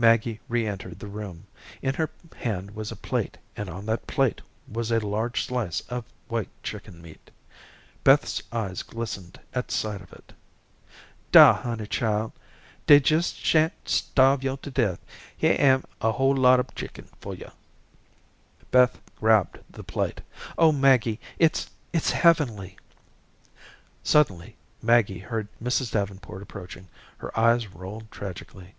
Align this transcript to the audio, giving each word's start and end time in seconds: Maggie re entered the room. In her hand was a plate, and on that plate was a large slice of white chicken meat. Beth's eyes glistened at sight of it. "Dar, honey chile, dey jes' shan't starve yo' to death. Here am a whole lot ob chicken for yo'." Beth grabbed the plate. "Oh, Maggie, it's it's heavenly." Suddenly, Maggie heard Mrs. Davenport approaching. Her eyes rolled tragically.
Maggie 0.00 0.40
re 0.48 0.66
entered 0.66 0.98
the 0.98 1.06
room. 1.08 1.46
In 1.82 1.92
her 1.92 2.08
hand 2.34 2.70
was 2.70 2.90
a 2.90 2.96
plate, 2.96 3.36
and 3.54 3.68
on 3.68 3.84
that 3.84 4.06
plate 4.06 4.40
was 4.66 4.90
a 4.90 4.98
large 4.98 5.44
slice 5.44 5.82
of 5.90 6.06
white 6.26 6.48
chicken 6.62 7.02
meat. 7.02 7.30
Beth's 8.02 8.42
eyes 8.50 8.82
glistened 8.82 9.38
at 9.52 9.70
sight 9.70 10.00
of 10.00 10.10
it. 10.14 10.32
"Dar, 11.32 11.52
honey 11.52 11.86
chile, 11.86 12.32
dey 12.86 13.02
jes' 13.04 13.32
shan't 13.34 13.74
starve 13.86 14.42
yo' 14.42 14.56
to 14.56 14.70
death. 14.70 15.00
Here 15.36 15.56
am 15.58 15.84
a 16.00 16.12
whole 16.12 16.34
lot 16.34 16.60
ob 16.60 16.74
chicken 16.74 17.06
for 17.20 17.34
yo'." 17.34 17.52
Beth 18.70 18.98
grabbed 19.16 19.58
the 19.68 19.84
plate. 19.84 20.22
"Oh, 20.56 20.72
Maggie, 20.72 21.20
it's 21.38 21.68
it's 21.92 22.12
heavenly." 22.12 22.78
Suddenly, 24.02 24.56
Maggie 24.80 25.18
heard 25.18 25.48
Mrs. 25.62 25.92
Davenport 25.92 26.40
approaching. 26.40 26.88
Her 27.18 27.38
eyes 27.38 27.66
rolled 27.66 28.10
tragically. 28.10 28.74